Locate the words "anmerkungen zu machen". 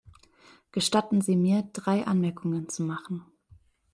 2.07-3.23